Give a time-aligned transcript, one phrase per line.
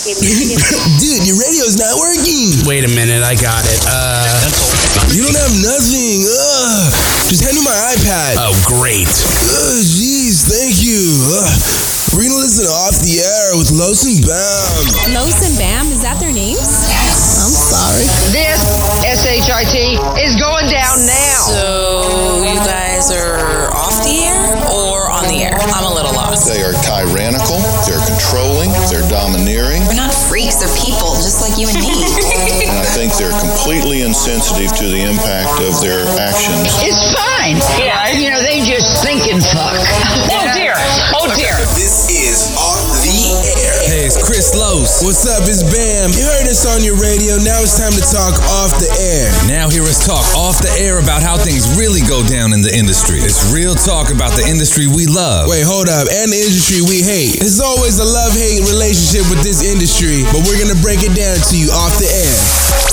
[1.00, 2.56] Dude, your radio's not working.
[2.64, 3.80] Wait a minute, I got it.
[3.84, 6.24] Uh, You don't have nothing.
[6.24, 6.88] Ugh.
[7.28, 8.40] Just hand me my iPad.
[8.40, 9.04] oh, great.
[9.04, 11.04] Ugh, Jeez, thank you.
[11.36, 11.52] Ugh.
[12.16, 15.12] We're gonna listen Off the Air with Los and Bam.
[15.12, 16.58] Los and Bam, is that their names?
[16.88, 17.38] Yes.
[17.44, 18.08] I'm sorry.
[18.32, 18.60] This
[19.04, 21.40] SHIT is going down now.
[21.44, 25.54] So you guys are off the air or on the air?
[25.60, 26.48] I'm a little lost.
[26.50, 27.49] They are tyrannical, they're
[28.20, 31.88] controlling, they're domineering, We're not freaks, they're people, just like you and me.
[32.68, 36.68] and I think they're completely insensitive to the impact of their actions.
[36.84, 37.56] It's fine.
[37.80, 38.12] Yeah.
[38.12, 39.80] You know, they just think and fuck.
[44.56, 45.02] Los.
[45.02, 45.46] What's up?
[45.46, 46.10] It's Bam.
[46.10, 47.38] You heard us on your radio.
[47.38, 49.30] Now it's time to talk off the air.
[49.46, 52.72] Now hear us talk off the air about how things really go down in the
[52.72, 53.22] industry.
[53.22, 55.46] It's real talk about the industry we love.
[55.46, 56.10] Wait, hold up.
[56.10, 57.38] And the industry we hate.
[57.38, 61.38] It's always a love hate relationship with this industry, but we're gonna break it down
[61.38, 62.90] to you off the air.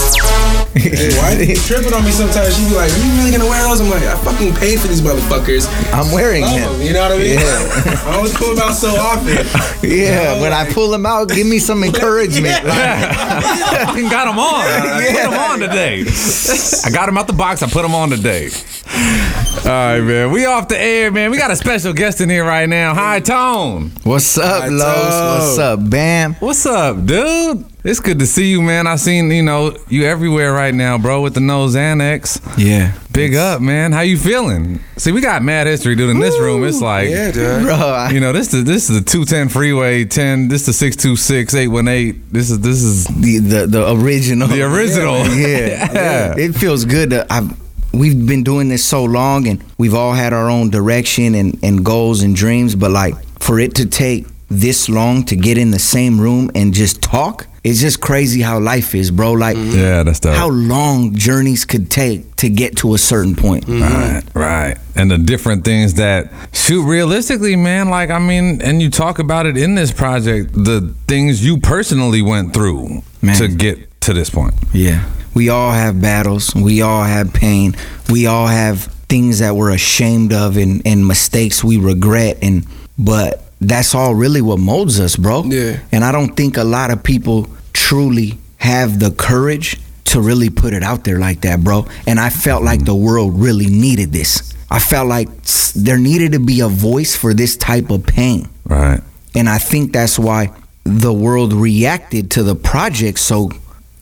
[1.18, 2.54] Why they tripping on me sometimes?
[2.54, 3.82] She be like, Are you really gonna wear those?
[3.82, 5.66] I'm like, I fucking paid for these motherfuckers.
[5.90, 7.40] I'm wearing oh, them, you know what I mean?
[7.40, 8.06] Yeah.
[8.06, 9.42] I always pull them out so often.
[9.88, 12.56] Yeah, when I pull them out, give me some encouragement.
[12.64, 14.66] I got them on.
[14.66, 16.06] I put them on today.
[16.86, 17.64] I got them out the box.
[17.64, 18.50] I put them on today.
[19.66, 20.32] All right, man.
[20.32, 21.32] We off the air, man.
[21.32, 22.94] We got a special guest in here right now.
[22.94, 23.92] Hi, Tone.
[24.04, 25.40] What's up, Hi, Los?
[25.48, 26.34] What's up, Bam?
[26.36, 27.66] What's up, dude?
[27.84, 28.86] It's good to see you, man.
[28.88, 32.40] I've seen you know you everywhere right now, bro, with the nose annex.
[32.58, 32.98] Yeah.
[33.14, 33.92] Big up, man.
[33.94, 34.80] How you feeling?
[34.98, 36.10] See, we got mad history, dude.
[36.10, 37.64] In this room, it's like, Yeah, dude.
[37.64, 40.48] Bro, I, you know, this is this is the two ten freeway ten.
[40.50, 42.32] This is the six two six eight one eight.
[42.34, 44.48] This is this is the, the the original.
[44.48, 45.26] the original.
[45.28, 46.34] Yeah, Yeah.
[46.38, 47.12] It feels good.
[47.12, 47.56] To, I've,
[47.94, 51.86] we've been doing this so long, and we've all had our own direction and, and
[51.86, 52.76] goals and dreams.
[52.76, 56.74] But like for it to take this long to get in the same room and
[56.74, 59.34] just talk, it's just crazy how life is, bro.
[59.34, 59.78] Like mm-hmm.
[59.78, 60.36] Yeah, that's dope.
[60.36, 63.66] how long journeys could take to get to a certain point.
[63.66, 64.36] Mm-hmm.
[64.36, 64.78] Right, right.
[64.96, 69.46] And the different things that shoot realistically, man, like I mean, and you talk about
[69.46, 73.36] it in this project, the things you personally went through Man.
[73.38, 74.54] to get to this point.
[74.74, 75.10] Yeah.
[75.34, 76.56] We all have battles.
[76.56, 77.76] We all have pain.
[78.10, 82.66] We all have things that we're ashamed of and, and mistakes we regret and
[82.98, 85.44] but that's all really what molds us, bro.
[85.44, 85.80] Yeah.
[85.92, 90.74] And I don't think a lot of people truly have the courage to really put
[90.74, 91.86] it out there like that, bro.
[92.06, 94.54] And I felt like the world really needed this.
[94.70, 95.30] I felt like
[95.76, 98.50] there needed to be a voice for this type of pain.
[98.66, 99.02] Right.
[99.36, 100.52] And I think that's why
[100.84, 103.52] the world reacted to the project so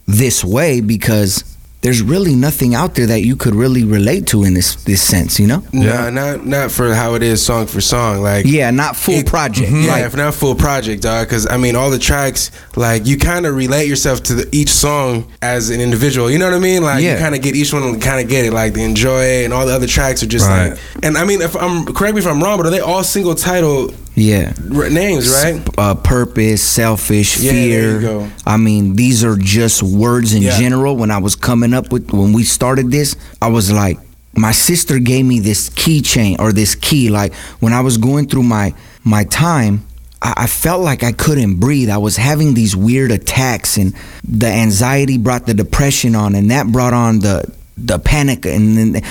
[0.05, 1.54] this way because
[1.85, 5.39] there's really nothing out there that you could really relate to in this this sense,
[5.39, 5.61] you know?
[5.71, 8.23] Nah, not not for how it is song for song.
[8.23, 9.71] Like Yeah, not full It- project.
[9.71, 11.27] Yeah, Like, if not full project, dog.
[11.27, 14.69] Because I mean, all the tracks, like you kind of relate yourself to the, each
[14.69, 16.31] song as an individual.
[16.31, 16.81] You know what I mean?
[16.81, 18.51] Like you kind of get each one, and kind of get it.
[18.53, 20.69] Like the enjoy and all the other tracks are just Right.
[20.71, 20.79] like.
[21.03, 23.35] And I mean, if I'm correct me if I'm wrong, but are they all single
[23.35, 24.53] title yeah.
[24.73, 25.61] r- names, right?
[25.77, 27.93] Uh, purpose, selfish, Yeah, there fear.
[27.95, 28.27] you go.
[28.45, 30.57] I mean, these are just words in Yeah.
[30.59, 30.95] general.
[30.97, 33.99] When I was coming up with, when we started this, I was like,
[34.37, 37.09] my sister gave me this keychain or this key.
[37.09, 39.85] Like when I was going through my my time,
[40.21, 41.89] I, I felt like I couldn't breathe.
[41.89, 43.93] I was having these weird attacks, and
[44.27, 47.45] the anxiety brought the depression on, and that brought on the
[47.77, 48.45] the panic.
[48.45, 49.01] And then,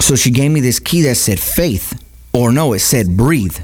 [0.00, 1.92] so she gave me this key that said faith,
[2.32, 3.58] or no, it said breathe.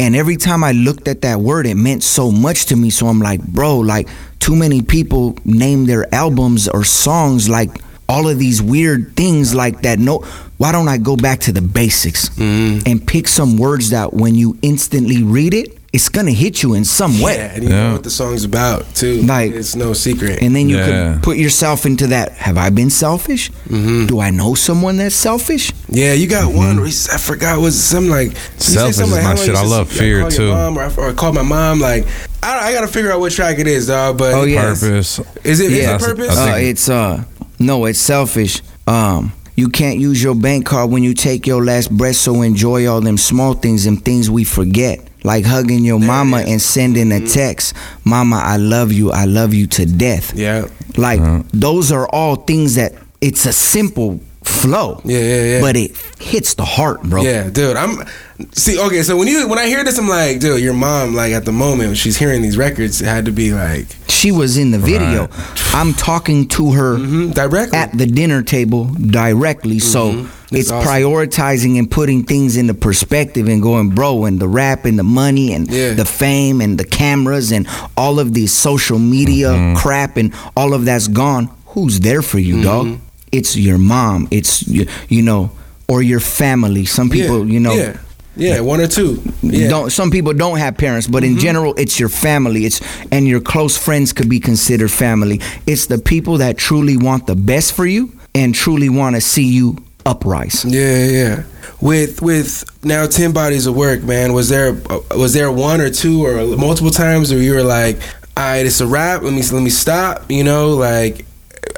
[0.00, 2.90] And every time I looked at that word, it meant so much to me.
[2.90, 7.70] So I'm like, bro, like too many people name their albums or songs like
[8.08, 9.98] all of these weird things like that.
[9.98, 10.18] No,
[10.56, 12.80] why don't I go back to the basics mm-hmm.
[12.86, 16.84] and pick some words that when you instantly read it, it's gonna hit you in
[16.84, 17.36] some way.
[17.36, 17.86] Yeah, and you Yeah.
[17.88, 19.22] know what the song's about too.
[19.22, 20.40] Like- it's no secret.
[20.42, 21.12] And then you Yeah.
[21.14, 22.32] could put yourself into that.
[22.32, 23.50] Have I been selfish?
[23.70, 25.72] Do I know someone that's selfish?
[25.90, 26.76] Yeah, you got one.
[26.76, 29.50] where he s- I forgot was something like Selfish something is my shit.
[29.50, 30.50] I just- love fear, call your too.
[30.50, 31.80] Mom, or, I, or I called my mom.
[31.80, 32.06] Like
[32.42, 34.18] I, I got to figure out what track it is, dog.
[34.18, 34.74] But Oh, yeah.
[34.74, 35.20] Purpose.
[35.42, 35.94] is it, is Yeah.
[35.96, 36.36] it purpose?
[36.36, 37.22] Uh, it's uh
[37.58, 38.62] no, it's selfish.
[38.86, 42.16] Um, you can't use your bank card when you take your last breath.
[42.16, 46.60] So enjoy all them small things, them things we forget, like hugging your mama and
[46.60, 47.26] sending a mm-hmm.
[47.26, 49.12] text, "Mama, I love you.
[49.12, 50.66] I love you to death." yeah.
[50.96, 51.42] Like uh-huh.
[51.52, 55.02] those are all things that it's a simple flow.
[55.04, 55.60] Yeah, yeah, yeah.
[55.60, 57.22] But it hits the heart, bro.
[57.22, 57.76] Yeah, dude.
[57.76, 58.04] I'm
[58.52, 58.80] see.
[58.80, 61.44] Okay, so when you when I hear this, I'm like, dude, your mom, like at
[61.44, 64.70] the moment when she's hearing these records, it had to be like She was in
[64.70, 65.26] the video.
[65.26, 65.74] Right.
[65.74, 67.78] I'm talking to her mhm, directly.
[67.78, 69.78] at the dinner table directly.
[69.78, 70.37] So mm-hmm.
[70.50, 70.88] It's awesome.
[70.88, 75.52] prioritizing and putting things into perspective and going, bro, and the rap and the money
[75.52, 75.94] and Yeah.
[75.94, 77.66] the fame and the cameras and
[77.96, 79.76] all of these social media Mm-hmm.
[79.76, 81.50] crap and all of that's gone.
[81.66, 82.86] Who's there for you, dog?
[82.86, 83.04] Mm-hmm.
[83.30, 84.26] It's your mom.
[84.30, 85.50] It's you, you know,
[85.86, 86.86] or your family.
[86.86, 87.52] Some people, yeah.
[87.52, 87.96] you know, Yeah.
[88.36, 89.20] Yeah, one or two.
[89.42, 89.68] Yeah.
[89.68, 92.80] don't some people don't have parents but in general it's your family it's
[93.10, 97.34] and your close friends could be considered family it's the people that truly want the
[97.34, 99.76] best for you and truly want to see you
[100.08, 101.42] uprise Yeah, yeah.
[101.80, 104.32] With with now ten bodies of work, man.
[104.32, 104.72] Was there
[105.16, 107.96] was there one or two or multiple times where you were like,
[108.36, 109.22] "All right, it's a wrap.
[109.22, 111.24] Let me let me stop." You know, like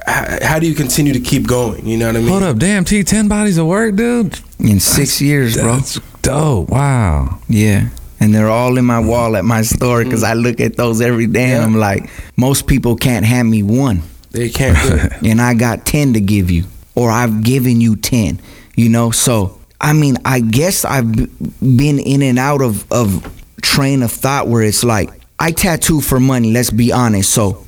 [0.06, 1.86] how, how do you continue to keep going?
[1.86, 2.28] You know what I mean?
[2.28, 4.38] Hold up, damn T, ten bodies of work, dude.
[4.58, 6.68] in 6 years bro That's dope.
[6.70, 7.38] Wow.
[7.48, 7.88] yeah
[8.20, 11.26] and they're all in my wall at my store because I look at those every
[11.26, 14.02] day and I'm like, most people can't hand me one.
[14.30, 15.22] They can't do it.
[15.30, 16.64] and I got 10 to give you,
[16.94, 18.40] or I've given you 10,
[18.76, 19.10] you know?
[19.10, 21.12] So, I mean, I guess I've
[21.60, 23.26] been in and out of, of
[23.62, 27.30] train of thought where it's like, I tattoo for money, let's be honest.
[27.30, 27.66] So,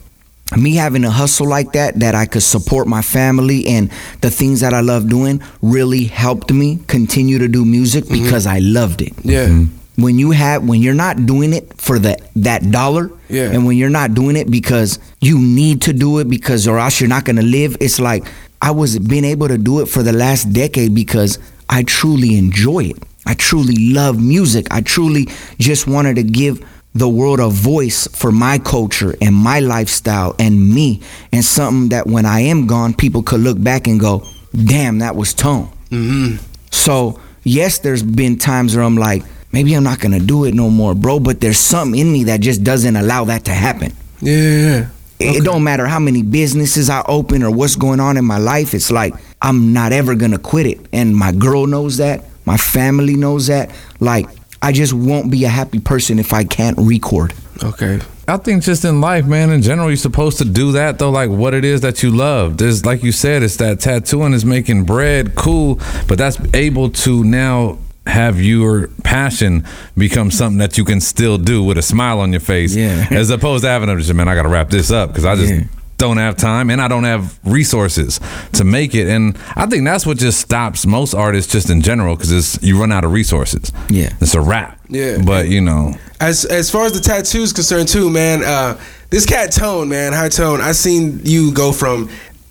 [0.57, 3.91] me having a hustle like that, that I could support my family and
[4.21, 8.23] the things that I love doing really helped me continue to do music mm-hmm.
[8.23, 9.47] because I loved it Yeah.
[9.47, 9.79] Mm-hmm.
[9.97, 13.51] When you have when you're not doing it for the that dollar Yeah.
[13.53, 17.01] and when you're not doing it because you need to do it because or else
[17.01, 18.25] you're not gonna live it's like
[18.63, 22.85] i was being able to do it for the last decade because i truly enjoy
[22.85, 22.97] it.
[23.25, 24.67] I truly love music.
[24.73, 25.29] I truly
[25.61, 30.75] just wanted to give the world a voice for my culture and my lifestyle and
[30.75, 31.01] me
[31.33, 35.15] and something that when i am gone people could look back and go damn that
[35.17, 35.69] was tone.
[35.91, 36.37] Mm-hmm.
[36.71, 39.23] So yes, there's been times where I'm like,
[39.53, 41.21] maybe I'm not gonna do it no more, bro.
[41.21, 43.93] But there's something in me that just doesn't allow that to happen.
[44.21, 44.33] Yeah.
[44.37, 44.87] yeah.
[45.21, 48.39] It- It don't matter how many businesses I open or what's going on in my
[48.39, 48.75] life.
[48.75, 52.25] It's like I'm not ever gonna quit it, and my girl knows that.
[52.45, 53.71] My family knows that.
[54.01, 54.27] Like
[54.61, 57.35] I just won't be a happy person if I can't record.
[57.63, 58.01] Okay.
[58.29, 61.31] I think just in life, man, in general, you're supposed to do that though, like
[61.31, 62.57] what it is that you love.
[62.57, 67.23] There's like you said, it's that tattooing is making bread, cool, but that's able to
[67.25, 69.65] now have your passion
[69.97, 72.75] become something that you can still do with a smile on your face.
[72.75, 73.07] Yeah.
[73.11, 75.53] As opposed to having to just, man, I gotta wrap this up because I just
[75.55, 75.61] Yeah.
[75.99, 78.19] don't have time and I don't have resources
[78.55, 79.07] to make it.
[79.09, 82.77] And I think that's what just stops most artists just in general, because it's you
[82.81, 83.71] run out of resources.
[83.89, 84.13] Yeah.
[84.21, 84.81] It's a wrap.
[84.89, 85.19] Yeah.
[85.25, 88.43] But you know, As as far as the tattoos concerned too, man.
[88.43, 88.79] Uh,
[89.11, 90.61] this cat tone, man, high tone.
[90.61, 92.09] I seen you go from,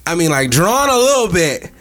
[0.08, 1.72] I mean, like drawn a little bit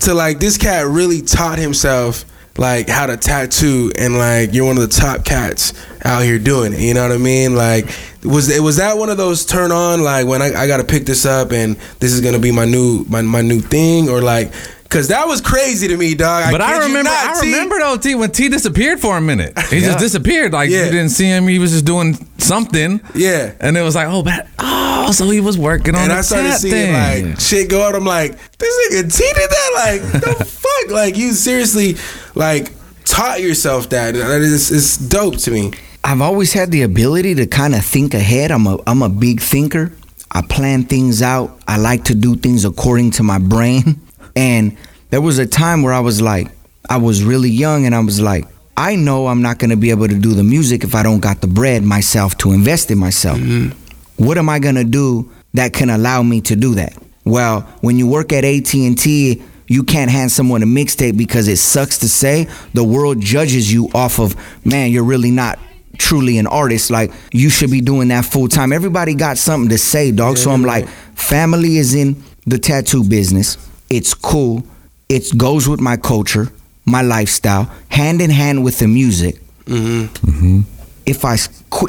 [0.00, 2.24] to like this cat really taught himself
[2.58, 5.72] like how to tattoo, and like you're one of the top cats
[6.04, 6.80] out here doing it.
[6.80, 7.54] You know what I mean?
[7.54, 7.86] Like,
[8.24, 10.84] was it was that one of those turn on like when I, I got to
[10.84, 14.20] pick this up and this is gonna be my new my my new thing, or
[14.20, 14.52] like.
[14.90, 16.50] Cause that was crazy to me, dog.
[16.50, 17.52] But I, you remember, not, I T.
[17.52, 19.52] remember though, T when T disappeared for a minute.
[19.68, 19.88] He Yeah.
[19.88, 20.54] just disappeared.
[20.54, 20.86] Like Yeah.
[20.86, 21.46] you didn't see him.
[21.46, 22.98] He was just doing something.
[23.14, 23.52] Yeah.
[23.60, 26.10] And it was like, oh, but oh, so he was working on that.
[26.10, 27.30] And the I started tat seeing thing.
[27.30, 27.94] like shit go out.
[27.94, 29.70] I'm like, this nigga T did that?
[29.74, 30.90] Like, the fuck?
[30.90, 31.96] Like, you seriously
[32.34, 32.72] like
[33.04, 34.14] taught yourself that.
[34.14, 35.72] That is it's dope to me.
[36.04, 38.50] I've always had the ability to kind of think ahead.
[38.50, 39.92] I'm a I'm a big thinker.
[40.30, 41.58] I plan things out.
[41.66, 44.00] I like to do things according to my brain.
[44.36, 44.76] And
[45.10, 46.46] there was a time where I was like,
[46.88, 48.44] I was really young and I was like,
[48.76, 51.18] I know I'm not going to be able to do the music if I don't
[51.18, 53.38] got the bread myself to invest in myself.
[53.38, 53.76] Mm-hmm.
[54.18, 56.92] What am I going to do that can allow me to do that?
[57.24, 61.98] Well, when you work at AT&T, you can't hand someone a mixtape because it sucks
[61.98, 65.58] to say the world judges you off of, man, you're really not
[65.98, 66.90] truly an artist.
[66.90, 68.72] Like you should be doing that full time.
[68.72, 70.38] Everybody got something to say, dog.
[70.38, 73.58] So I'm like, family is in the tattoo business.
[73.90, 74.64] It's cool.
[75.08, 76.50] It goes with my culture,
[76.84, 79.36] my lifestyle, hand in hand with the music.
[79.66, 80.30] Mm-hmm.
[80.30, 80.77] Mm-hmm.
[81.08, 81.36] If I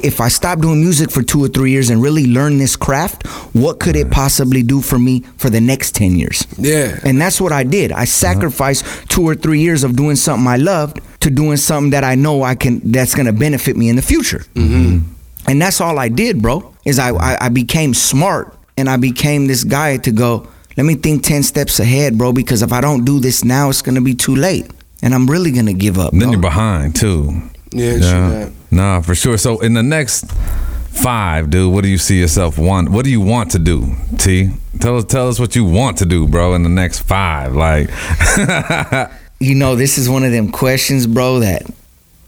[0.02, 3.28] if I stop doing music for two or three years and really learn this craft,
[3.54, 6.48] what could it possibly do for me for the next ten years?
[6.58, 6.98] Yeah.
[7.04, 7.92] And that's what I did.
[7.92, 12.06] I sacrificed two or three years of doing something I loved to doing something that
[12.06, 14.46] I know I can that's gonna benefit me in the future.
[14.56, 15.00] Mm-hmm.
[15.48, 16.74] And that's all I did, bro.
[16.86, 20.48] Is I, I I became smart and I became this guy to go.
[20.78, 22.32] Let me think ten steps ahead, bro.
[22.32, 24.72] Because if I don't do this now, it's gonna be too late,
[25.02, 26.12] and I'm really gonna give up.
[26.12, 26.32] Then bro.
[26.32, 27.42] you're behind too.
[27.72, 28.54] Yeah, true.
[28.72, 29.38] Nah, for sure.
[29.38, 32.90] So in the next five, dude, what do you see yourself want?
[32.90, 33.96] What do you want to do?
[34.18, 36.56] T, tell us, tell us what you want to do, bro.
[36.56, 37.90] In the next five, like,
[39.40, 41.64] you know, this is one of them questions, bro, that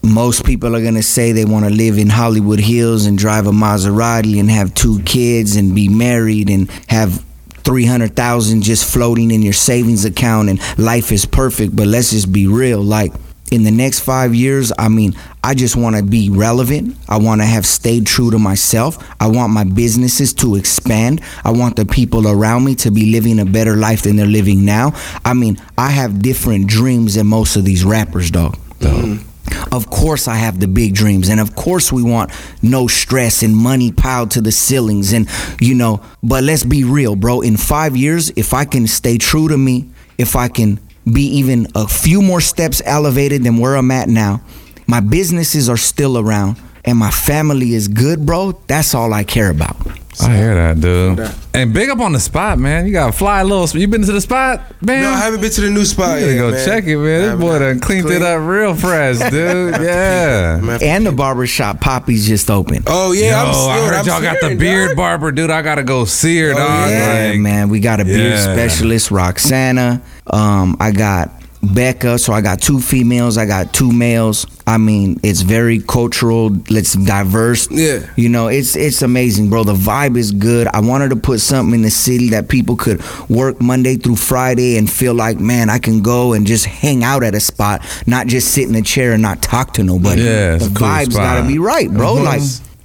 [0.04, 3.52] most people are gonna say they want to live in Hollywood Hills and drive a
[3.52, 7.24] Maserati and have two kids and be married and have
[7.64, 12.48] 300,000 just floating in your savings account and life is perfect, but let's just be
[12.48, 12.82] real.
[12.82, 13.14] Like
[13.52, 16.96] in the next 5 years, I mean, I just want to be relevant.
[17.10, 18.98] I want to have stayed true to myself.
[19.20, 21.22] I want my businesses to expand.
[21.44, 24.64] I want the people around me to be living a better life than they're living
[24.64, 24.94] now.
[25.26, 28.56] I mean, I have different dreams than most of these rappers, dog.
[28.80, 29.28] Mm-hmm.
[29.74, 32.32] Of course, I have the big dreams, and of course, we want
[32.62, 35.30] no stress and money piled to the ceilings, and
[35.60, 36.02] you know.
[36.24, 37.42] But let's be real, bro.
[37.42, 41.68] In five years, if I can stay true to me, if I can be even
[41.76, 44.42] a few more steps elevated than where I'm at now,
[44.88, 48.54] my businesses are still around, and my family is good, bro.
[48.68, 49.76] That's all I care about.
[50.20, 51.20] I hear that, dude.
[51.54, 52.86] And big up on the spot, man.
[52.86, 53.68] You got to fly a little.
[53.80, 55.04] You been to the spot, man?
[55.04, 56.36] No, I haven't been to the new spot You yet.
[56.38, 56.66] gotta go man.
[56.66, 57.22] check it, man.
[57.22, 59.74] This boy done cleaned it up real fresh, dude.
[59.82, 60.78] Yeah.
[60.82, 62.84] And the barbershop Poppy's just open.
[62.88, 64.98] Oh yeah, I'm Yo, I heard I'm y'all got the beard dog.
[64.98, 65.50] barber, dude.
[65.50, 66.90] I gotta go see her, dog.
[66.90, 67.70] Yeah, Like, man.
[67.70, 68.54] We got a beard Yeah.
[68.54, 70.02] specialist, Roxana.
[70.28, 71.32] Um, I got
[71.64, 72.18] Becca.
[72.20, 73.38] So I got two females.
[73.38, 74.46] I got two males.
[74.66, 76.50] I mean, it's very cultural.
[76.70, 77.70] It's diverse.
[77.72, 78.06] Yeah.
[78.16, 79.64] You know, it's it's amazing, bro.
[79.64, 80.68] The vibe is good.
[80.68, 84.78] I wanted to put something in the city that people could work Monday through Friday
[84.78, 88.28] and feel like, man, I can go and just hang out at a spot, not
[88.28, 90.24] just sit in a chair and not talk to nobody.
[90.24, 92.16] Yeah, the a cool gotta be right, bro.
[92.16, 92.24] Mhm.
[92.24, 92.42] Like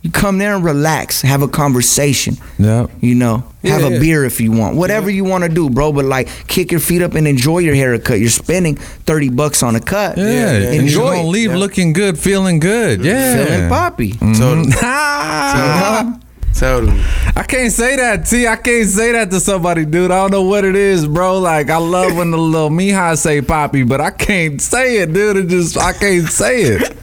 [0.07, 2.37] you come there and relax, have a conversation.
[2.59, 2.91] Yep.
[3.01, 3.99] You know, have Yeah, a yeah.
[3.99, 5.93] beer if you want, whatever you want to do, bro.
[5.93, 8.19] But like, kick your feet up and enjoy your haircut.
[8.21, 10.17] You're spending thirty bucks on a cut.
[10.19, 10.51] Yeah, yeah.
[10.57, 11.15] and you're enjoy.
[11.17, 11.33] gonna it.
[11.33, 13.05] leave looking good, feeling good.
[13.05, 14.13] Yeah, Feeling poppy.
[14.13, 14.73] Totally.
[14.83, 16.19] Ah.
[16.59, 16.99] Totally.
[17.37, 18.47] I can't say that, T.
[18.47, 20.11] I can't say that to somebody, dude.
[20.11, 21.39] I don't know what it is, bro.
[21.39, 25.37] Like, I love when the little Mihai say poppy, but I can't say it, dude.
[25.37, 26.97] It just, I can't say it.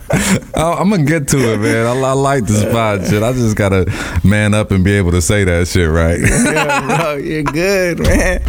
[0.55, 1.86] I- I'm gonna get to it, man.
[1.86, 3.22] I, I like the spot shit.
[3.24, 3.86] I just gotta
[4.24, 6.19] man up and be able to say that shit right.
[6.19, 8.41] yeah, bro, you're good, man.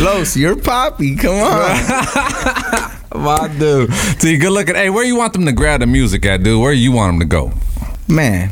[0.00, 1.16] Los, you're poppy.
[1.16, 2.90] Come on.
[3.22, 3.90] My dude.
[4.20, 4.74] T, good looking.
[4.74, 6.60] Hey, where you want them to grab the music at, dude?
[6.60, 7.52] Where you want them to go?
[8.08, 8.50] man,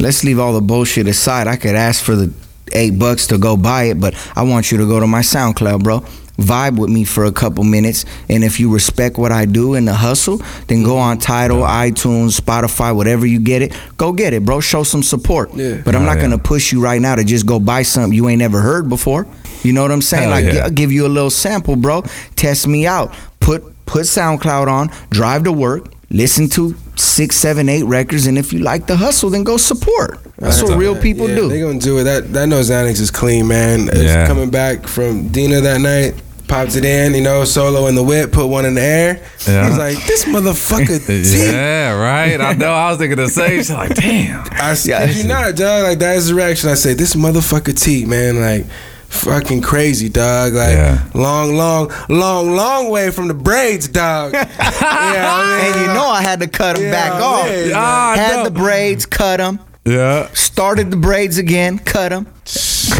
[0.00, 1.46] let's leave all the bullshit aside.
[1.46, 2.32] I could ask for the
[2.72, 5.82] eight bucks to go buy it, but I want you to go to my SoundCloud,
[5.82, 6.00] bro.
[6.38, 9.86] Vibe with me for a couple minutes, and if you respect what I do and
[9.86, 10.38] the hustle,
[10.68, 14.60] then go on Tidal, iTunes, Spotify, whatever you get it, go get it, bro.
[14.60, 15.52] Show some support.
[15.54, 15.82] Yeah.
[15.84, 18.26] But I'm Oh, not gonna push you right now to just go buy something you
[18.30, 19.26] ain't never heard before.
[19.62, 20.30] You know what I'm saying?
[20.30, 20.60] Hell like, yeah.
[20.64, 22.04] I'll give you a little sample, bro.
[22.36, 23.12] Test me out.
[23.40, 24.90] Put put SoundCloud on.
[25.10, 25.92] Drive to work.
[26.12, 30.18] Listen to six, seven, eight records, and if you like the hustle, then go support.
[30.38, 31.48] That's what real people yeah, do.
[31.48, 32.04] They're gonna do it.
[32.04, 33.88] That that knows Xanax is clean, man.
[33.88, 34.26] It's Yeah.
[34.26, 38.32] Coming back from Dina that night, popped it in, you know, solo in the whip,
[38.32, 39.22] put one in the air.
[39.46, 39.68] Yeah.
[39.68, 41.06] He's like, this motherfucker.
[41.06, 41.52] T.
[41.52, 42.40] Yeah, right.
[42.40, 42.72] I know.
[42.72, 43.76] I was thinking the same shit.
[43.76, 44.44] Like, damn.
[44.50, 45.84] I said, you not, dog.
[45.84, 46.70] Like that is the reaction.
[46.70, 48.40] I said, this motherfucker T, man.
[48.40, 48.66] Like.
[49.10, 50.54] Fucking crazy, dog.
[50.54, 51.04] Like Yeah.
[51.14, 54.32] long, long, long, long way from the braids, dog.
[54.34, 57.46] yeah, I mean, and you know I had to cut them Yeah, back off.
[57.46, 57.72] man.
[57.74, 58.44] Ah, I had know.
[58.44, 59.58] the braids, cut them.
[59.84, 60.28] Yeah.
[60.32, 62.26] Started the braids again, cut them.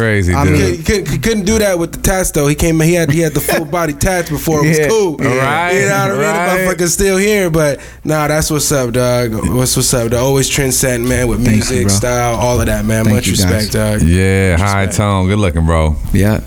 [0.00, 0.52] Crazy, I dude.
[0.58, 2.46] mean- He couldn't, he couldn't do that with the tats though.
[2.46, 4.88] He came, he had he had the full body tats before it was Yeah.
[4.88, 5.16] cool.
[5.18, 6.20] Right, You know what I mean?
[6.20, 6.66] right.
[6.66, 9.34] The motherfucker's still here, but nah, that's what's up, dog.
[9.54, 10.10] What's what's up?
[10.10, 10.20] Dog.
[10.22, 13.04] Always trendsetting, man, with Thank music, you, style, all of that, man.
[13.04, 13.52] Thank Much you, guys.
[13.52, 14.02] respect, dog.
[14.08, 15.28] yeah, high tone.
[15.28, 15.96] Good looking, bro.
[16.12, 16.40] Yeah.